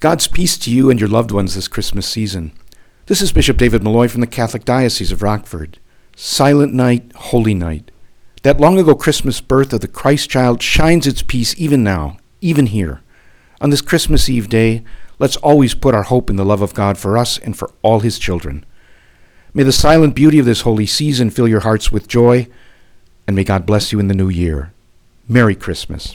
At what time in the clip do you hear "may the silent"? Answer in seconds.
19.52-20.14